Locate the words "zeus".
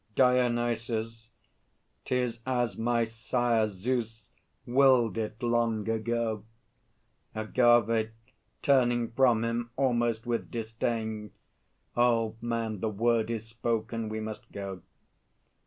3.67-4.25